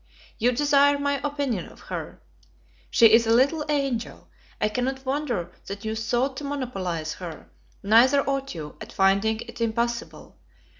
You 0.39 0.51
desire 0.51 0.97
my 0.97 1.21
opinion 1.23 1.67
of 1.67 1.81
her. 1.81 2.23
She 2.89 3.11
is 3.13 3.27
a 3.27 3.31
little 3.35 3.63
angel! 3.69 4.29
I 4.59 4.67
cannot 4.67 5.05
wonder 5.05 5.51
that 5.67 5.85
you 5.85 5.93
sought 5.93 6.37
to 6.37 6.43
monopolize 6.43 7.13
her: 7.13 7.51
neither 7.83 8.27
ought 8.27 8.55
you, 8.55 8.77
at 8.81 8.91
finding 8.91 9.41
it 9.41 9.61
impossible. 9.61 10.37